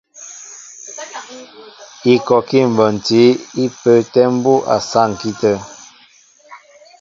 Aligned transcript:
Ikɔkí 2.13 2.59
mbonti 2.71 3.21
í 3.63 3.65
pə́ə́tɛ̄ 3.81 4.25
mbú' 4.35 4.63
a 4.75 4.77
saŋki 4.89 5.29
tə̂. 5.41 5.55